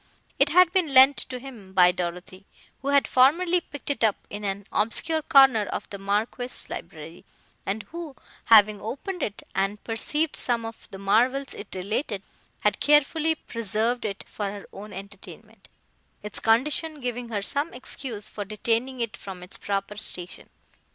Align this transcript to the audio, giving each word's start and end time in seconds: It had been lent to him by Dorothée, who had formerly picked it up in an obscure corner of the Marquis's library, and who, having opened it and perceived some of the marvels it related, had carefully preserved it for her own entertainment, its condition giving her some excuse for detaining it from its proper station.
It 0.39 0.49
had 0.49 0.71
been 0.71 0.95
lent 0.95 1.15
to 1.17 1.37
him 1.37 1.73
by 1.73 1.91
Dorothée, 1.91 2.45
who 2.81 2.87
had 2.87 3.07
formerly 3.07 3.61
picked 3.61 3.91
it 3.91 4.03
up 4.03 4.15
in 4.31 4.43
an 4.43 4.65
obscure 4.71 5.21
corner 5.21 5.65
of 5.67 5.87
the 5.91 5.99
Marquis's 5.99 6.71
library, 6.71 7.23
and 7.67 7.83
who, 7.91 8.15
having 8.45 8.81
opened 8.81 9.21
it 9.21 9.43
and 9.53 9.83
perceived 9.83 10.35
some 10.35 10.65
of 10.65 10.89
the 10.89 10.97
marvels 10.97 11.53
it 11.53 11.67
related, 11.75 12.23
had 12.61 12.79
carefully 12.79 13.35
preserved 13.35 14.03
it 14.03 14.23
for 14.27 14.45
her 14.47 14.65
own 14.73 14.91
entertainment, 14.91 15.67
its 16.23 16.39
condition 16.39 16.99
giving 16.99 17.29
her 17.29 17.43
some 17.43 17.71
excuse 17.71 18.27
for 18.27 18.43
detaining 18.43 19.01
it 19.01 19.15
from 19.15 19.43
its 19.43 19.59
proper 19.59 19.97
station. 19.97 20.49